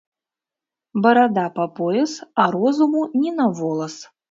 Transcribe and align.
Барада 1.03 1.43
па 1.59 1.67
пояс, 1.81 2.17
а 2.45 2.47
розуму 2.57 3.07
ні 3.21 3.37
на 3.39 3.49
волас 3.63 4.01